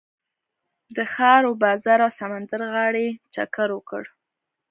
د 0.97 0.99
ښار 1.13 1.43
و 1.47 1.53
بازار 1.63 1.99
او 2.05 2.11
سمندر 2.19 2.61
غاړې 2.73 3.07
چکر 3.35 3.69
وکړ. 3.73 4.03